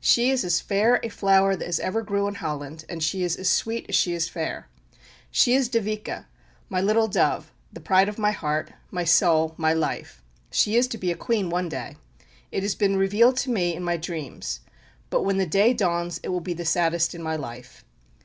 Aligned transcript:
She 0.00 0.30
is 0.30 0.42
as 0.44 0.60
fair 0.60 0.98
a 1.04 1.08
flower 1.08 1.52
as 1.52 1.78
ever 1.78 2.02
grew 2.02 2.26
in 2.26 2.34
Holland; 2.34 2.84
and 2.88 3.00
she 3.04 3.22
is 3.22 3.36
as 3.36 3.48
sweet 3.48 3.86
as 3.88 3.94
she 3.94 4.14
is 4.14 4.28
fair. 4.28 4.68
She 5.30 5.54
is 5.54 5.68
Dyveke, 5.68 6.24
my 6.68 6.80
"little 6.80 7.06
dove," 7.06 7.52
the 7.72 7.78
pride 7.78 8.08
of 8.08 8.18
my 8.18 8.32
heart, 8.32 8.72
my 8.90 9.04
soul, 9.04 9.54
my 9.56 9.72
life. 9.72 10.24
She 10.50 10.74
is 10.74 10.88
to 10.88 10.98
be 10.98 11.12
a 11.12 11.16
Queen 11.16 11.50
one 11.50 11.68
day. 11.68 11.94
It 12.50 12.64
has 12.64 12.74
been 12.74 12.96
revealed 12.96 13.36
to 13.36 13.50
me 13.50 13.76
in 13.76 13.84
my 13.84 13.96
dreams. 13.96 14.58
But 15.08 15.22
when 15.22 15.36
the 15.36 15.46
day 15.46 15.72
dawns 15.72 16.18
it 16.24 16.30
will 16.30 16.40
be 16.40 16.52
the 16.54 16.64
saddest 16.64 17.14
in 17.14 17.22
my 17.22 17.36
life." 17.36 17.84